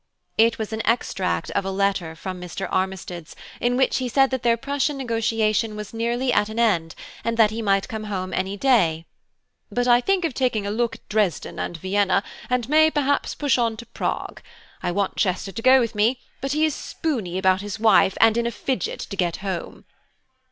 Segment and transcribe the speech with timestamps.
[0.39, 2.67] It was a extract from a letter of Mr.
[2.71, 7.51] Armistead's in which he said that their Prussian negotiation was nearly at an end, that
[7.51, 9.05] he might come home any day,
[9.71, 13.59] "but I think of taking a look at Dresden and Vienna, and may perhaps push
[13.59, 14.41] on to Prague.
[14.81, 18.37] I want Chester to go with me, but he is spooney about his wife, and
[18.37, 19.85] in a fidget to get home."